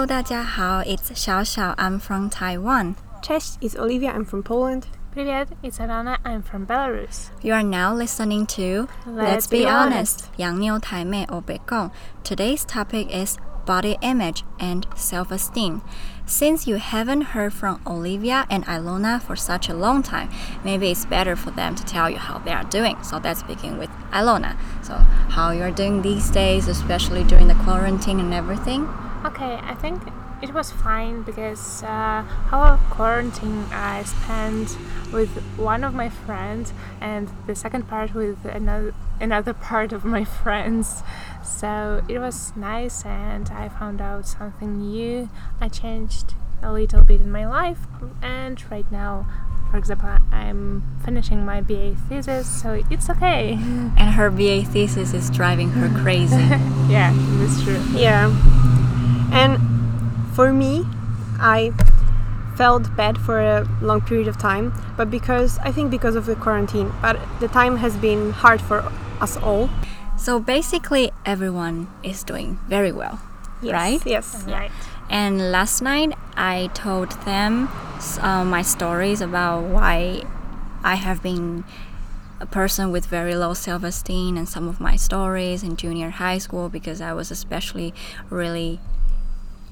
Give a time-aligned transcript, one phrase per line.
[0.00, 2.94] Hello，大家好，It's 小小，I'm from Taiwan.
[3.20, 4.84] Cześć, is Oliwia, I'm from Poland.
[5.14, 7.28] Привет, it's Aliona, I'm from Belarus.
[7.42, 10.30] You are now listening to Let's, Let's Be Honest,
[12.24, 13.36] Today's topic is
[13.66, 15.82] body image and self-esteem.
[16.24, 20.30] Since you haven't heard from Oliwia and Aliona for such a long time,
[20.64, 22.96] maybe it's better for them to tell you how they are doing.
[23.02, 24.56] So let's begin with Aliona.
[24.82, 28.88] So how you're doing these days, especially during the quarantine and everything?
[29.24, 30.02] Okay, I think
[30.42, 34.78] it was fine because uh, our quarantine I spent
[35.12, 40.24] with one of my friends and the second part with another another part of my
[40.42, 41.02] friends.
[41.44, 45.28] So it was nice and I found out something new.
[45.60, 47.80] I changed a little bit in my life
[48.22, 49.26] and right now
[49.70, 53.52] for example I'm finishing my BA thesis so it's okay.
[53.52, 56.36] And her BA thesis is driving her crazy.
[56.88, 57.82] yeah, that's true.
[57.92, 58.28] Yeah.
[59.32, 59.58] And
[60.34, 60.86] for me,
[61.38, 61.72] I
[62.56, 66.34] felt bad for a long period of time, but because I think because of the
[66.36, 68.84] quarantine, but the time has been hard for
[69.20, 69.70] us all.
[70.16, 73.20] so basically everyone is doing very well.
[73.62, 74.06] Yes, Right?
[74.06, 74.44] Yes.
[74.46, 74.70] Right.
[75.08, 77.68] And last night I told them
[78.20, 80.22] uh, my stories about why
[80.82, 81.64] I have been
[82.40, 86.38] a person with very low self esteem and some of my stories in junior high
[86.38, 87.92] school because I was especially
[88.30, 88.80] really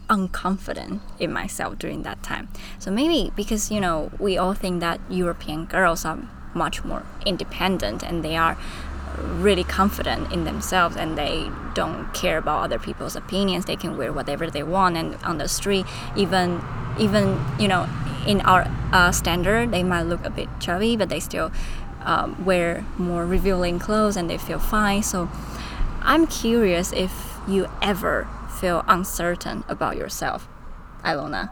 [0.08, 2.48] unconfident in myself during that time.
[2.78, 6.18] So maybe because you know we all think that European girls are
[6.54, 8.56] much more independent and they are
[9.18, 13.64] really confident in themselves and they don't care about other people's opinions.
[13.64, 16.62] They can wear whatever they want and on the street even
[16.98, 17.88] even you know
[18.26, 21.50] in our uh, standard they might look a bit chubby but they still
[22.02, 25.02] um, wear more revealing clothes and they feel fine.
[25.02, 25.28] So
[26.00, 30.48] I'm curious if you ever feel uncertain about yourself,
[31.04, 31.50] Aliona.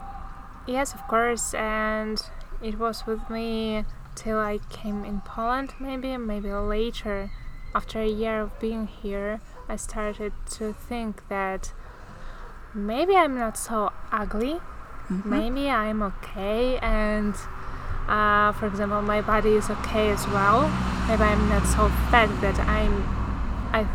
[0.67, 2.21] Yes, of course, and
[2.61, 3.85] it was with me
[4.15, 7.29] till I came in Poland, maybe, maybe later.
[7.75, 11.73] After a year of being here, I started to think that
[12.73, 14.59] maybe I'm not so ugly,
[15.09, 17.35] maybe I'm okay, and
[18.07, 20.69] uh, for example, my body is okay as well.
[21.07, 23.03] Maybe I'm not so fat that I'm.
[23.73, 23.85] I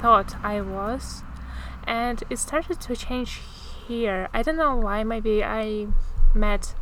[0.00, 1.22] thought I was,
[1.86, 3.40] and it started to change
[3.86, 4.28] here.
[4.32, 5.04] I don't know why.
[5.04, 5.86] Maybe I
[6.34, 6.74] met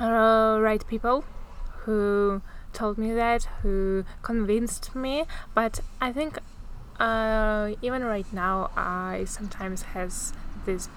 [0.00, 1.24] uh, right people
[1.84, 2.42] who
[2.72, 5.24] told me that, who convinced me.
[5.54, 6.38] But I think
[6.98, 10.32] uh, even right now, I sometimes has
[10.66, 10.88] this.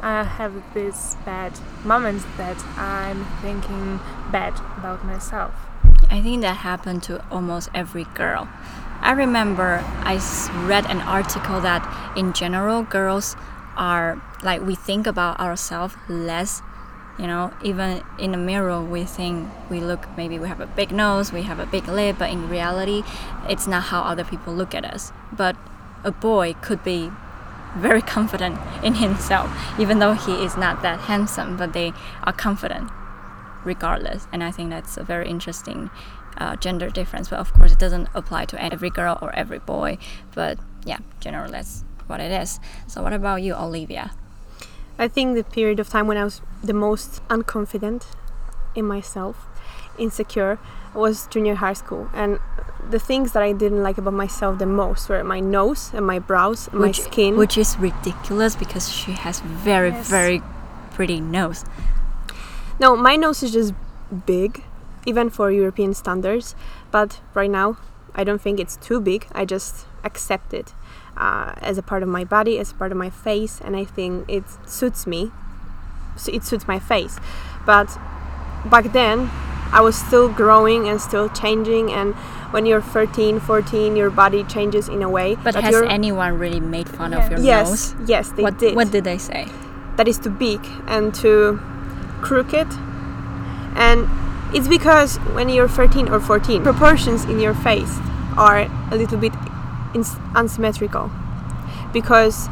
[0.00, 3.98] I have these bad moments that I'm thinking
[4.30, 5.52] bad about myself.
[6.10, 8.48] I think that happened to almost every girl.
[9.00, 10.20] I remember I
[10.66, 11.82] read an article that
[12.16, 13.36] in general girls
[13.76, 16.62] are like we think about ourselves less.
[17.18, 20.92] You know, even in the mirror, we think we look maybe we have a big
[20.92, 23.02] nose, we have a big lip, but in reality,
[23.48, 25.12] it's not how other people look at us.
[25.32, 25.56] But
[26.04, 27.10] a boy could be
[27.76, 31.92] very confident in himself, even though he is not that handsome, but they
[32.22, 32.90] are confident
[33.64, 34.28] regardless.
[34.32, 35.90] And I think that's a very interesting
[36.38, 37.28] uh, gender difference.
[37.28, 39.98] But of course, it doesn't apply to every girl or every boy.
[40.34, 42.58] But yeah, generally, that's what it is.
[42.86, 44.12] So, what about you, Oliwia?
[44.98, 48.04] I think the period of time when I was the most unconfident
[48.74, 49.46] in myself,
[49.98, 50.58] insecure,
[50.94, 52.08] was junior high school.
[52.14, 52.38] And
[52.90, 56.18] the things that I didn't like about myself the most were my nose and my
[56.18, 57.36] brows and my which, skin.
[57.36, 60.08] which is ridiculous because she has very, Yes.
[60.08, 60.42] very
[60.92, 61.64] pretty nose.
[62.80, 63.74] No, my nose is just
[64.26, 64.64] big,
[65.08, 66.54] even for European standards.
[66.90, 67.76] But right now,
[68.14, 69.26] I don't think it's too big.
[69.32, 70.74] I just accept it
[71.16, 73.84] uh, as a part of my body, as a part of my face, and I
[73.84, 75.30] think it suits me.
[76.16, 77.18] So it suits my face.
[77.64, 77.88] But
[78.74, 79.30] back then,
[79.72, 81.92] I was still growing and still changing.
[81.92, 82.14] And
[82.52, 85.36] when you're 13, 14, your body changes in a way.
[85.36, 88.08] But has anyone really made fun of your Yes, nose?
[88.08, 88.74] yes, they what, did.
[88.74, 89.46] what did they say?
[89.98, 91.58] that is too big and too
[92.22, 92.68] crooked.
[93.74, 94.06] And
[94.54, 97.98] it's because when you're 13 or 14, proportions in your face
[98.36, 99.32] are a little bit
[100.34, 101.10] unsymmetrical
[101.92, 102.48] because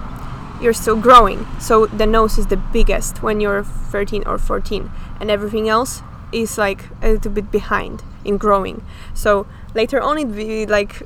[0.60, 1.46] you're still growing.
[1.60, 4.90] So the nose is the biggest when you're 13 or 14,
[5.20, 6.02] and everything else
[6.32, 8.84] is like a little bit behind in growing.
[9.14, 11.02] So later on, it be like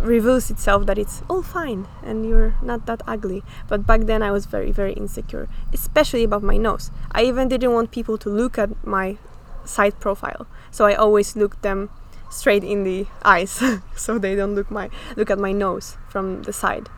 [0.00, 3.42] reveals itself that it's all fine and you're not that ugly.
[3.66, 6.90] But back then I was very, very insecure, especially about my nose.
[7.10, 9.16] I even didn't want people to look at my
[9.68, 11.90] side profile, so I always look them
[12.30, 13.62] straight in the eyes,
[13.96, 16.88] so they don't look my look at my nose from the side.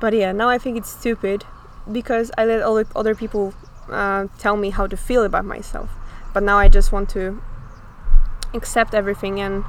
[0.00, 1.44] But yeah, now I think it's stupid
[1.90, 3.54] because I let other other people
[3.90, 5.90] uh, tell me how to feel about myself.
[6.32, 7.40] But now I just want to
[8.52, 9.64] accept everything and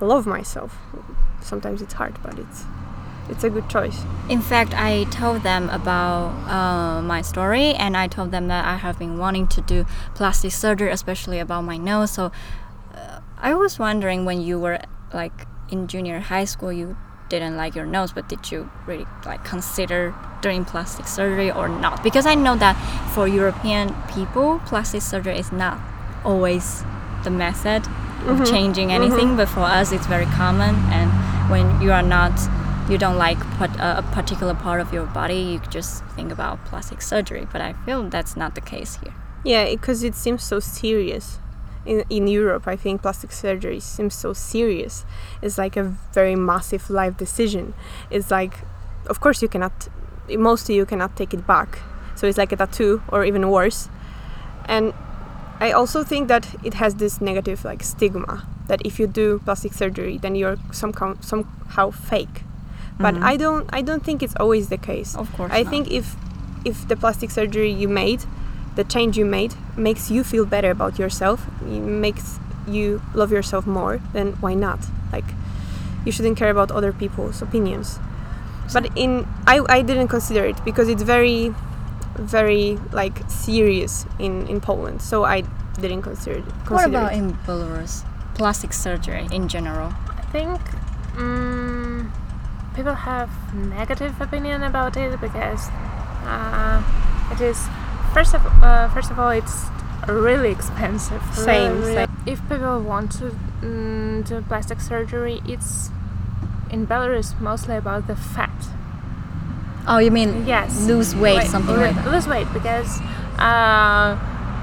[0.00, 0.78] love myself.
[1.42, 2.64] Sometimes it's hard, but it's
[3.28, 4.04] it's a good choice.
[4.28, 8.76] In fact, I told them about uh, my story, and I told them that I
[8.76, 12.10] have been wanting to do plastic surgery, especially about my nose.
[12.10, 12.32] So
[12.94, 14.80] uh, I was wondering when you were
[15.12, 16.96] like in junior high school, you
[17.28, 22.02] didn't like your nose, but did you really like consider doing plastic surgery or not?
[22.02, 22.74] Because I know that
[23.14, 25.80] for European people, plastic surgery is not
[26.24, 26.84] always
[27.24, 27.82] the method
[28.26, 30.74] of changing anything, but for us, it's very common.
[30.90, 31.10] And
[31.50, 32.32] when you are not
[32.88, 37.46] you don't like a, particular part of your body, you just think about plastic surgery.
[37.50, 39.14] But I feel that's not the case here.
[39.44, 41.38] Yeah, because it seems so serious.
[41.84, 45.04] In, in Europe, I think plastic surgery seems so serious.
[45.42, 47.74] It's like a very massive life decision.
[48.10, 48.54] It's like,
[49.06, 49.88] of course, you cannot,
[50.30, 51.78] mostly you cannot take it back.
[52.16, 53.88] So it's like a tattoo or even worse.
[54.64, 54.94] And
[55.60, 59.72] I also think that it has this negative like stigma that if you do plastic
[59.72, 62.42] surgery, then you're somehow somehow fake.
[62.98, 63.22] But Mhm.
[63.32, 65.14] I don't I don't think it's always the case.
[65.16, 65.70] Of course I not.
[65.70, 66.16] think if
[66.64, 68.24] if the plastic surgery you made,
[68.74, 74.00] the change you made makes you feel better about yourself, makes you love yourself more,
[74.12, 74.80] then why not?
[75.12, 75.28] Like
[76.04, 77.98] you shouldn't care about other people's opinions.
[78.72, 81.54] But in I, I didn't consider it because it's very
[82.18, 85.02] very like serious in, in Poland.
[85.02, 85.42] So I
[85.80, 86.44] didn't consider it.
[86.68, 87.18] What about it.
[87.18, 88.04] in Belarus?
[88.34, 89.92] Plastic surgery in general.
[90.08, 90.60] I think
[91.16, 91.75] mm
[92.76, 95.68] people have negative opinion about it because
[96.24, 96.82] uh,
[97.32, 97.66] it is
[98.12, 99.64] first of uh, first of all it's
[100.06, 101.22] really expensive.
[101.34, 102.10] Same, really, same.
[102.26, 105.90] If people want to mm, do plastic surgery, it's
[106.70, 108.52] in Belarus mostly about the fat.
[109.88, 110.86] Oh, you mean Yes.
[110.86, 112.06] lose weight, something like that?
[112.10, 113.00] Lose weight because
[113.38, 114.18] uh,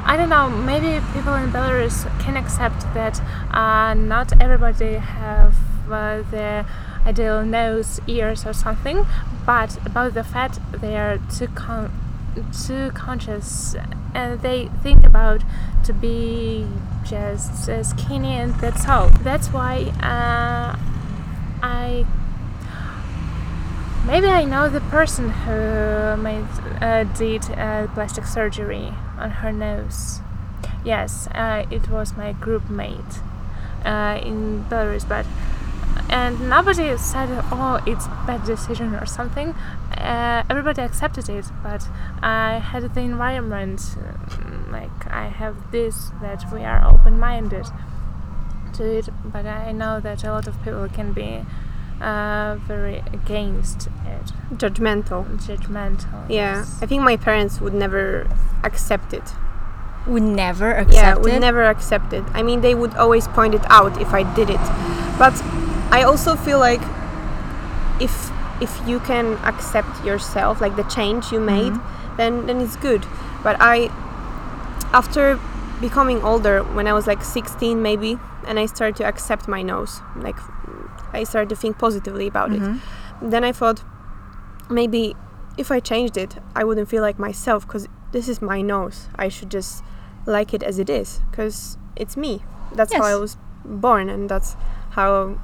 [0.06, 0.50] I don't know.
[0.50, 3.21] Maybe people in Belarus can accept that
[3.51, 5.56] uh, not everybody have
[5.89, 6.66] uh, their
[7.06, 9.06] ideal nose, ears, or something.
[9.46, 11.92] But about the fat, they are too con-
[12.66, 13.76] too conscious,
[14.14, 15.44] and they think about
[15.86, 16.66] to be
[17.04, 19.10] just skinny, and that's all.
[19.10, 20.78] That's why uh,
[21.62, 22.06] I
[24.06, 26.46] Maybe I know the person who made
[26.82, 30.20] uh, did uh, plastic surgery on her nose.
[30.84, 33.22] Yes, uh, it was my group mate
[33.86, 35.26] uh, in Belarus, but
[36.13, 39.50] and nobody said, "Oh, it's bad decision" or something.
[39.98, 41.88] Uh, everybody accepted it, but
[42.21, 47.65] I had the environment uh, like I have this that we are open-minded
[48.74, 49.10] to it.
[49.25, 51.45] But I know that a lot of people can be
[52.00, 55.25] uh, very against it, Judgmental.
[55.48, 56.30] judgmental.
[56.30, 56.80] Yeah, yes.
[56.81, 58.27] I think my parents would never
[58.63, 59.27] accept it.
[60.06, 61.39] Would never yeah, accept would it.
[61.39, 62.24] never accept it.
[62.33, 64.63] I mean, they would always point it out if I did it.
[65.18, 65.33] But
[65.98, 66.81] I also feel like
[68.00, 68.13] if
[68.62, 72.18] if you can accept yourself, like the change you made, Mm-hmm.
[72.18, 73.01] then then it's good.
[73.44, 73.90] But I,
[74.94, 75.40] after
[75.81, 80.02] becoming older, when I was like 16 maybe, and I started to accept my nose,
[80.28, 80.38] like
[81.14, 82.76] I started to think positively about Mhm.
[82.76, 82.81] it.
[83.31, 83.83] Then I thought
[84.69, 85.16] maybe
[85.57, 89.07] if I changed it, I wouldn't feel like myself because this is my nose.
[89.26, 89.83] I should just
[90.26, 92.42] like it as it is because it's me.
[92.78, 94.56] That's how I was born and that's
[94.92, 95.38] how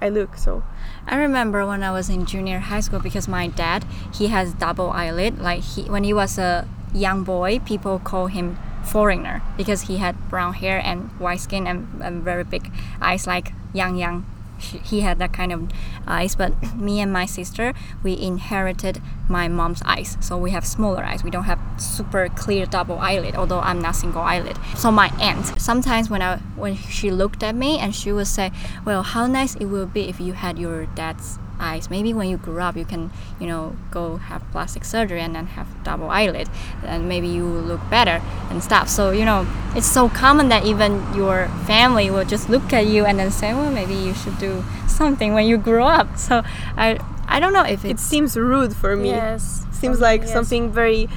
[0.00, 0.36] I look.
[0.36, 0.62] So
[1.06, 4.90] I remember when I was in junior high school because my dad he has double
[4.90, 5.38] eyelid.
[5.38, 10.16] Like he when he was a young boy, people call him foreigner because he had
[10.28, 14.26] brown hair and white skin and, and very big eyes, like Yang young.
[14.60, 15.68] He he had that kind of
[16.06, 21.04] eyes, but me and my sister we inherited my mom's eyes, so we have smaller
[21.04, 21.22] eyes.
[21.24, 24.58] We don't have super clear double eyelid, although I'm not single eyelid.
[24.76, 28.52] So my aunt sometimes when I when she looked at me and she would say,
[28.84, 31.90] "Well, how nice it will be if you had your dad's eyes.
[31.90, 35.46] Maybe when you grow up, you can, you know, go have plastic surgery and then
[35.46, 36.48] have double eyelid,
[36.84, 41.04] and maybe you look better and stuff." So you know, it's so common that even
[41.14, 44.64] your family will just look at you and then say, "Well, maybe you should do
[44.88, 46.42] something when you grow up." So
[46.76, 46.98] I
[47.30, 49.10] I don't know if it seems rude for me.
[49.10, 49.64] Yes.
[49.72, 50.32] Seems like yes.
[50.32, 51.08] something very,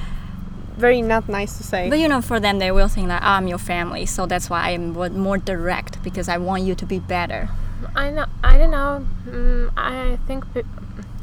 [0.78, 1.90] very not nice to say.
[1.90, 4.70] But you know, for them, they will think that I'm your family, so that's why
[4.70, 7.50] I'm more direct because I want you to be better.
[7.94, 8.26] I know.
[8.42, 9.06] I don't know.
[9.26, 10.62] Mm, I think pe-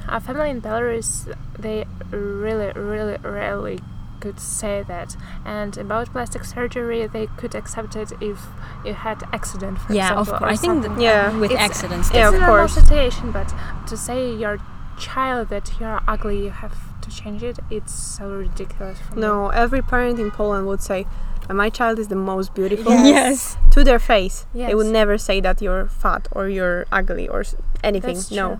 [0.08, 3.80] our family in Belarus they really, really, really
[4.20, 5.15] could say that.
[5.46, 8.39] And about plastic surgery, they could accept it if
[8.86, 10.41] you had accident, for yeah, of course.
[10.44, 10.96] I think something.
[10.96, 11.38] that, Yeah.
[11.38, 12.12] with It's- accidents.
[12.13, 12.74] Yeah, it's of a normal course.
[12.75, 13.53] situation, but
[13.88, 14.60] to say your
[14.98, 19.22] child that you're ugly, you have to change it, it's so ridiculous for me.
[19.22, 21.08] No, every parent in Poland would say,
[21.51, 23.58] "Uh, "My child is the most beautiful." Yes.
[23.72, 27.43] To their face, they would never say that you're fat or you're ugly or
[27.84, 28.15] anything.
[28.15, 28.55] That's no.
[28.55, 28.60] true.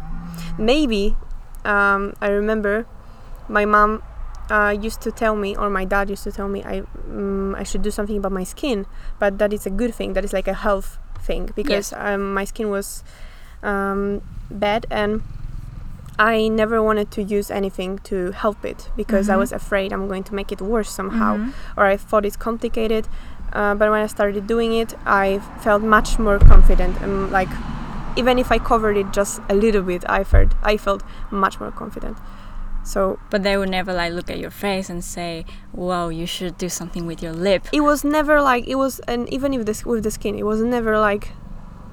[0.58, 1.16] Maybe
[1.66, 2.86] um, I remember
[3.48, 4.04] my mom
[4.50, 7.64] uh, used to tell me, or my dad used to tell me, I mm, I
[7.64, 8.86] should do something about my skin,
[9.20, 10.14] but that is a good thing.
[10.14, 13.04] That is like a health thing because um, my skin was
[13.64, 15.24] um, bad and
[16.20, 19.40] I never wanted to use anything to help it because I Mhm.
[19.40, 21.54] was afraid I'm going to make it worse somehow, Mhm.
[21.78, 23.08] or I thought it's complicated.
[23.54, 27.50] Uh, but when I started doing it, I felt much more confident and like
[28.18, 31.02] even if I covered it just a little bit, I felt I felt
[31.32, 32.18] much more confident.
[32.84, 36.58] So But they would never like look at your face and say, "Well, you should
[36.58, 39.86] do something with your lip." it was never like it was, and even if this
[39.86, 41.32] with the skin, it was never like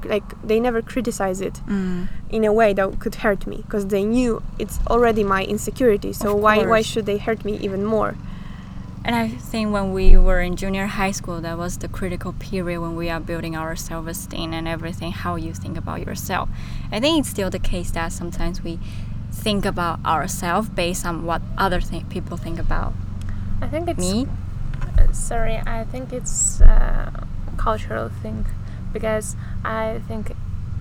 [0.05, 2.09] like they never criticize it Mm.
[2.31, 6.12] in a way that could hurt me because they knew it's already my insecurity.
[6.12, 8.14] So why why should they hurt me even more?
[9.05, 12.81] And I think when we were in junior high school, that was the critical period
[12.81, 16.49] when we are building our self esteem and everything, how you think about yourself.
[16.93, 18.78] I think it's still the case that sometimes we
[19.33, 22.93] think about ourselves based on what other th- people think about
[23.62, 24.26] I think it's me.
[24.99, 25.57] uh, sorry.
[25.67, 27.26] I think it's a
[27.57, 28.45] cultural thing
[28.92, 30.33] because I think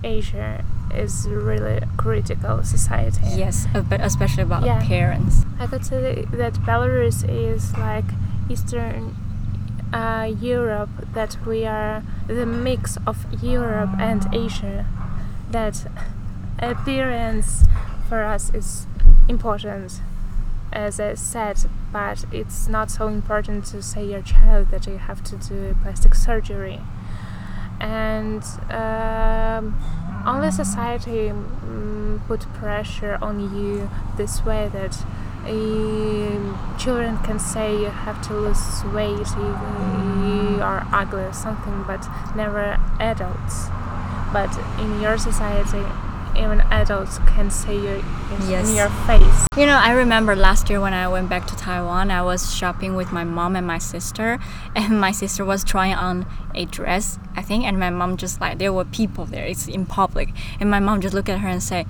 [0.04, 3.20] Asia is really critical society.
[3.34, 4.78] Yes, uh, but especially about Yeah.
[4.82, 5.44] appearance.
[5.60, 8.04] I could say that Belarus is like
[8.48, 9.14] Eastern
[9.92, 14.84] uh, Europe, that we are the mix of Europe and Asia.
[15.50, 15.86] That
[16.58, 17.64] appearance
[18.08, 18.86] for us is
[19.28, 20.00] important,
[20.72, 21.58] as I said,
[21.92, 26.14] but it's not so important to say your child that you have to do plastic
[26.14, 26.80] surgery.
[27.80, 29.76] And um,
[30.26, 34.96] only society mm, put pressure on you this way that
[35.46, 42.06] um, children can say you have to lose weight, you are ugly or something, but
[42.36, 43.68] never adults.
[44.32, 45.84] But in your society,
[46.38, 47.88] even adults can see you
[48.34, 48.74] in, Yes.
[48.76, 49.46] your face.
[49.56, 52.94] You know, I remember last year when I went back to Taiwan, I was shopping
[52.94, 54.38] with my mom and my sister,
[54.76, 58.58] and my sister was trying on a dress, I think, and my mom just like
[58.58, 60.28] there were people there, it's in public,
[60.60, 61.86] and my mom just looked at her and say,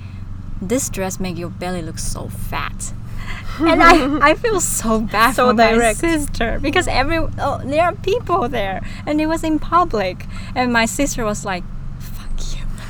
[0.62, 2.92] "This dress make your belly look so fat."
[3.60, 5.98] and I, I feel so bad So for my direct.
[5.98, 10.24] sister because every oh, there are people there and it was in public
[10.54, 11.64] and my sister was like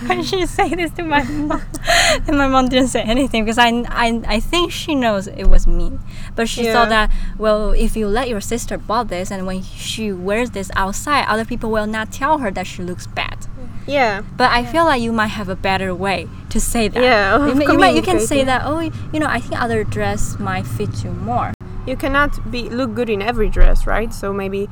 [0.07, 1.63] when she say this to my mom
[2.27, 5.67] and my mom didn't say anything because I, I, I think she knows it was
[5.67, 5.99] me
[6.37, 6.73] but she Yeah.
[6.73, 10.71] thought that well if you let your sister bought this and when she wears this
[10.77, 13.47] outside other people will not tell her that she looks bad
[13.87, 14.23] Yeah.
[14.37, 17.61] but I feel like you might have a better way to say that Yeah, you,
[17.73, 18.81] you, might, you can say that oh
[19.13, 21.53] you know I think other dress might fit you more
[21.89, 24.13] You cannot be look good in every dress, right?
[24.13, 24.69] So maybe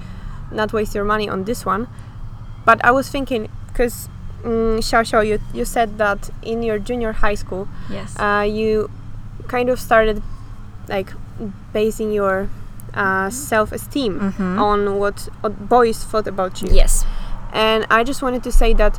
[0.52, 1.88] not waste your money on this one.
[2.68, 4.10] But I was thinking because
[4.46, 8.88] mm, Xiao Xiao, you you said that in your junior high school, yes uh, you
[9.48, 10.22] kind of started
[10.88, 11.12] like
[11.72, 12.48] basing your
[12.94, 14.58] uh, self-esteem Mhm.
[14.58, 16.68] on what, what boys thought about you.
[16.72, 17.04] yes
[17.52, 18.98] And I just wanted to say that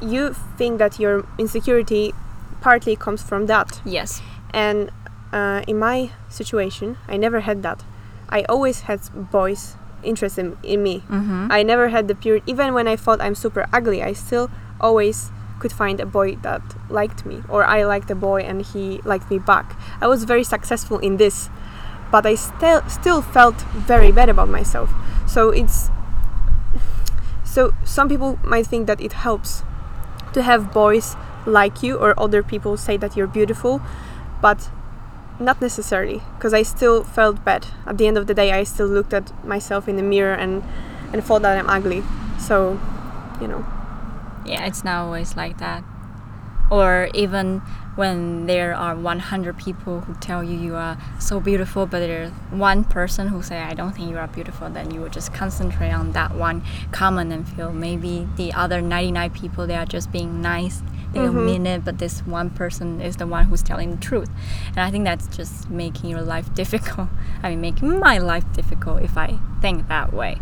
[0.00, 2.12] you think that your insecurity
[2.60, 3.80] partly comes from that.
[3.84, 4.22] yes
[4.54, 4.90] And
[5.32, 7.84] uh, in my situation, I never had that.
[8.28, 9.00] I always had
[9.30, 11.00] boys interested in, in me.
[11.08, 11.48] mm-hmm.
[11.50, 15.30] I never had the period, Even when I thought I'm super ugly, I still always
[15.58, 19.30] could find a boy that liked me, or I liked a boy and he liked
[19.30, 19.76] me back.
[20.00, 21.50] I was very successful in this,
[22.10, 24.90] but I still still felt very bad about myself.
[25.26, 25.90] So it's
[27.44, 29.62] so some people might think that it helps
[30.32, 31.16] to have boys
[31.46, 33.80] like you or other people say that you're beautiful,
[34.40, 34.70] but
[35.40, 37.66] not necessarily because I still felt bad.
[37.86, 40.62] At the end of the day, I still looked at myself in the mirror and
[41.12, 42.04] and thought that I'm ugly.
[42.38, 42.78] So,
[43.40, 43.64] you know,
[44.44, 45.84] yeah it's not always like that
[46.70, 47.58] or even
[47.96, 52.84] when there are 100 people who tell you you are so beautiful but there's one
[52.84, 56.12] person who say i don't think you are beautiful then you would just concentrate on
[56.12, 60.82] that one comment and feel maybe the other 99 people they are just being nice
[61.12, 64.30] they don't mean it but this one person is the one who's telling the truth
[64.68, 67.08] and i think that's just making your life difficult
[67.42, 70.38] i mean making my life difficult if i think that way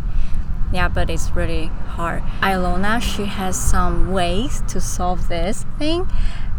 [0.71, 2.21] yeah, but it's really hard.
[2.41, 6.07] Aliona, she has some ways to solve this thing.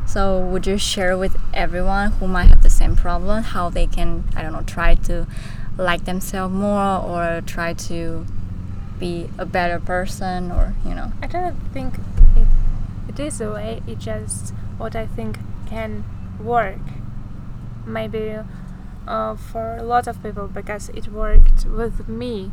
[0.07, 4.25] So, would you share with everyone who might have the same problem how they can,
[4.35, 5.29] I don't know, try to
[5.79, 8.27] like themselves more or try to
[8.99, 11.13] be a better person or, you know?
[11.23, 11.95] I don't think
[13.21, 16.05] it, it is way, it's just what I think can
[16.43, 16.81] work.
[17.87, 18.37] Maybe
[19.07, 22.51] uh, for a lot of people because it worked with me.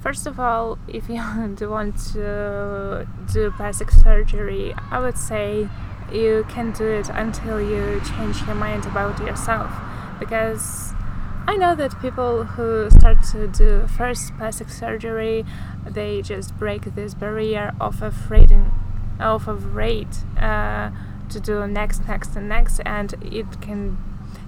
[0.00, 1.22] First of all, if you
[1.70, 5.68] want to do plastic surgery, I would say
[6.12, 9.70] you can do it until you change your mind about yourself
[10.18, 10.92] because
[11.46, 15.44] I know that people who start to do first plastic surgery,
[15.84, 18.52] they just break this barrier of afraid,
[19.20, 20.90] of afraid uh,
[21.30, 23.98] to do next, next, and next, and it can,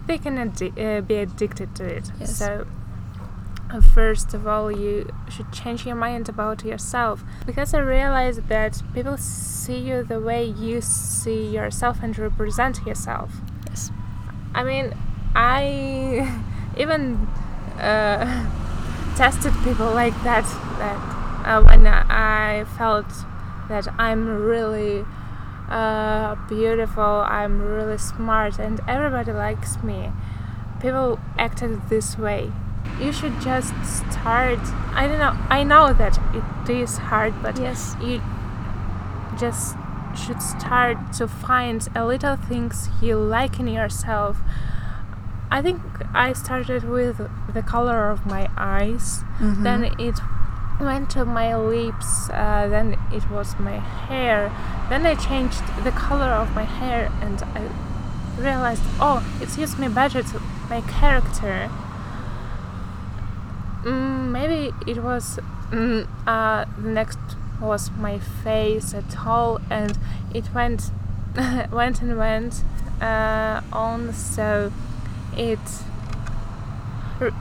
[0.06, 2.10] they can addi- uh, be addicted to it.
[2.20, 2.36] Yes.
[2.36, 2.66] So
[3.70, 8.82] uh, first of all, you should change your mind about yourself because I realized that
[8.94, 13.32] people see you the way you see yourself and represent yourself.
[13.68, 13.90] Yes.
[14.54, 14.94] I mean,
[15.34, 16.40] I
[16.76, 17.16] even
[17.78, 18.50] uh,
[19.16, 20.44] tested people like that.
[20.78, 21.14] That
[21.46, 23.06] uh, when I felt
[23.68, 25.04] that I'm really
[25.68, 30.12] uh, beautiful, I'm really smart, and everybody likes me.
[30.80, 32.52] People acted this way.
[33.00, 34.58] You should just start.
[34.94, 35.34] I don't know.
[35.48, 37.96] I know that it is hard, but Yes.
[38.00, 38.20] you
[39.38, 39.76] just
[40.14, 44.36] should start to find a little things you like in yourself.
[45.50, 45.80] I think
[46.14, 47.20] I started with
[47.52, 49.62] the color of my eyes, Mhm.
[49.62, 50.20] then it
[50.80, 54.50] went to my lips, uh, then it was my hair,
[54.88, 57.68] then I changed the color of my hair and I
[58.40, 61.70] realized, oh, it suits me better to my character.
[63.84, 65.38] Mm, maybe it was
[65.70, 67.18] mm, uh, next
[67.60, 69.98] was my face at all, and
[70.32, 70.90] it went
[71.72, 72.64] went and went
[73.00, 74.12] uh, on.
[74.12, 74.72] So
[75.36, 75.58] it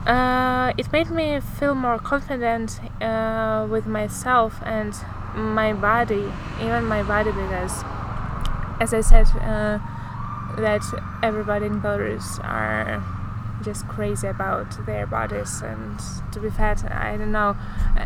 [0.07, 4.93] uh, it made me feel more confident uh, with myself and
[5.35, 7.83] my body, even my body, because
[8.79, 9.79] as I said, uh,
[10.57, 10.83] that
[11.23, 13.03] everybody in Belarus are
[13.63, 15.99] just crazy about their bodies and
[16.31, 16.83] to be fat.
[16.91, 17.55] I don't know.
[17.97, 18.05] Uh,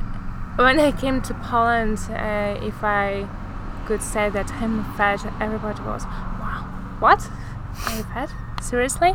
[0.58, 3.28] When I came to Poland, uh, if I
[3.86, 6.04] could say that I'm fat, everybody was,
[6.42, 6.66] wow,
[7.00, 7.30] what?
[7.86, 8.30] Are you fat?
[8.62, 9.14] Seriously?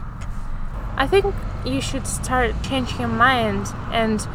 [0.97, 4.27] I think you should start changing your mind and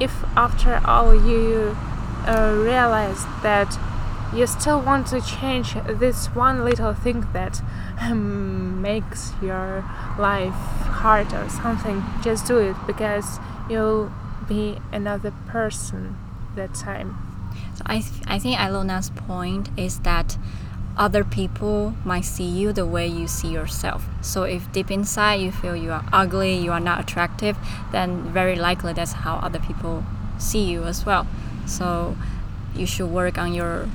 [0.00, 1.76] if after all you
[2.26, 3.78] uh, realize that
[4.34, 7.62] you still want to change this one little thing that
[8.00, 9.84] um, makes your
[10.18, 14.10] life hard or something, just do it because you'll
[14.48, 16.16] be another person
[16.56, 17.16] that time.
[17.74, 20.38] So I, th- I think Aliona's point is that
[20.96, 24.04] other people might see you the way you see yourself.
[24.20, 27.56] So if deep inside you feel you are ugly, you are not attractive,
[27.92, 30.04] then very likely that's how other people
[30.38, 31.26] see you as well.
[31.66, 32.16] So
[32.74, 33.88] you should work on your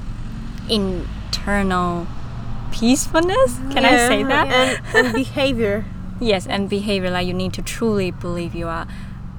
[0.70, 2.08] internal
[2.72, 3.58] peacefulness.
[3.72, 4.48] Can I say Yeah, that?
[4.96, 5.86] And, and behavior.
[6.20, 8.88] Yes, and behavior like you need to truly believe you are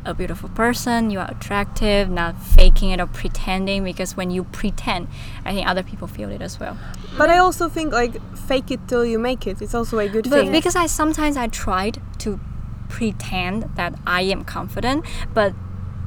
[0.09, 5.07] a beautiful person, you are attractive, not faking it or pretending because when you pretend,
[5.45, 6.77] I think other people feel it as well.
[7.17, 9.61] But I also think like fake it till you make it.
[9.61, 10.53] It's also a good But thing.
[10.53, 12.41] because I sometimes I tried to
[12.89, 15.53] pretend that I am confident, but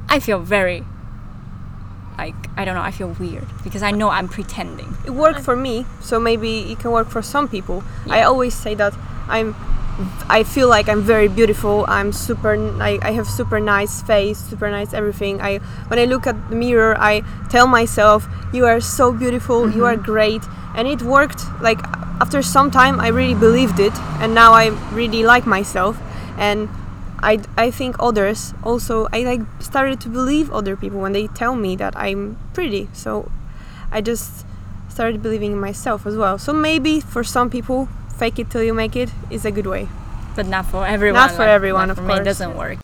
[0.08, 0.84] I feel very
[2.18, 4.94] like I don't know, I feel weird because I know I'm pretending.
[5.06, 7.82] it worked for me, so maybe it can work for some people.
[8.08, 8.92] I always say that
[9.28, 9.54] I'm
[10.28, 11.84] I feel like I'm very beautiful.
[11.88, 15.40] I'm super I, I have super nice face, super nice everything.
[15.40, 19.70] I when I look at the mirror, I tell myself, "You are so beautiful.
[19.70, 20.12] You are mm-hmm.
[20.12, 20.42] great."
[20.74, 21.80] And it worked like
[22.20, 25.98] after some time I really believed it and now I really like myself
[26.38, 26.68] and
[27.22, 31.54] I, I think others also I like started to believe other people when they tell
[31.54, 32.88] me that I'm pretty.
[32.92, 33.30] So
[33.90, 34.44] I just
[34.88, 36.38] started believing in myself as well.
[36.38, 37.88] So maybe for some people,
[38.18, 39.88] fake it till you make it is a good way.
[40.34, 41.20] But not for everyone.
[41.20, 42.78] Not for everyone, of me, it doesn't work.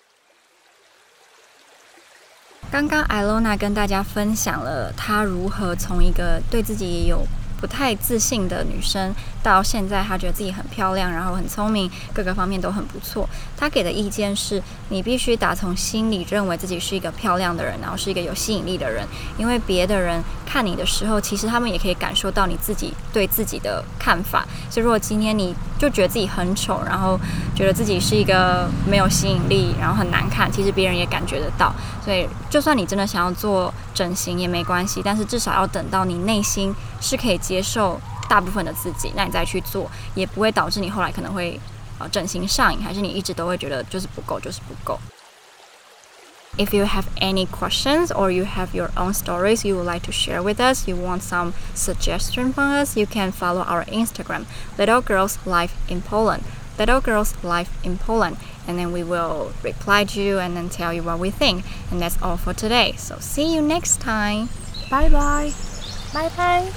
[2.70, 7.26] 刚刚艾罗娜跟大家分享了她如何从一个对自己也有
[7.60, 13.28] 不太自信的女生，到现在她觉得自己很漂亮，然后很聪明，各个方面都很不错。
[13.56, 24.46] 她给的意见是：你必须打从心里认为自己是一个漂亮的人，然后是一个有吸引力的人，因为别的人看你的时候，其实他们也可以感受到你自己对自己的看法。
[24.70, 27.18] 所以，如果今天你就觉得自己很丑，然后
[27.54, 31.72] 觉得自己是一个没有吸引力，然后很难看，其实别人也感觉得到。
[32.04, 41.58] 所以，就算你真的想要做整形也没关系，但是至少要等到你内心是可以接受大部分的自己，那你再去做，也不会导致你后来可能会
[41.98, 44.98] 啊整形上瘾，还是你一直都会觉得就是不够，就是不够。
[46.58, 50.42] If you have any questions or you have your own stories you would like to share
[50.42, 54.44] with us, you want some suggestion from us, you can follow our Instagram,
[54.76, 56.44] Little Girls Life in Poland.
[56.78, 58.36] little girl's life in Poland.
[58.66, 61.64] And then we will reply to you and then tell you what we think.
[61.90, 62.94] And that's all for today.
[62.96, 64.48] So see you next time.
[64.90, 65.52] Bye bye.
[66.12, 66.72] Bye bye.